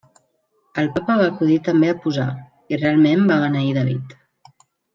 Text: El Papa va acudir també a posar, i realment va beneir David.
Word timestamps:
El 0.83 0.89
Papa 0.95 1.17
va 1.19 1.27
acudir 1.33 1.57
també 1.67 1.91
a 1.93 1.97
posar, 2.07 2.27
i 2.75 2.81
realment 2.85 3.29
va 3.33 3.39
beneir 3.47 3.77
David. 3.79 4.17